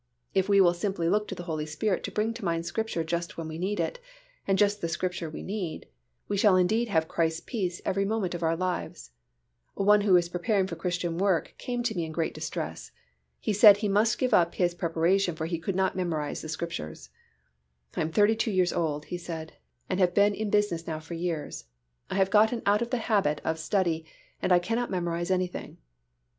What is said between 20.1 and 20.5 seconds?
been in